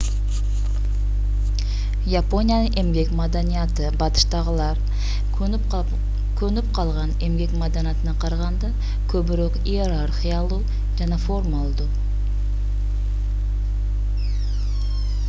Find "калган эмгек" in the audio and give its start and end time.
6.79-7.53